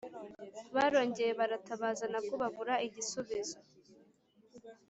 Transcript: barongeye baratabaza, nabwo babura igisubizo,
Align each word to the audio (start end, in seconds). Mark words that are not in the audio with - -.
barongeye 0.75 1.31
baratabaza, 1.39 2.05
nabwo 2.11 2.33
babura 2.41 2.73
igisubizo, 2.87 3.57